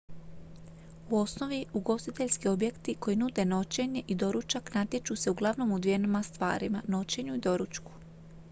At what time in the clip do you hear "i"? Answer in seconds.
4.07-4.15, 7.35-7.39